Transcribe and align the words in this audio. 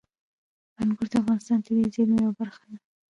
انګور 0.81 1.07
د 1.11 1.13
افغانستان 1.21 1.57
د 1.59 1.63
طبیعي 1.65 1.89
زیرمو 1.93 2.21
یوه 2.25 2.33
برخه 2.41 2.63
ده. 2.71 2.77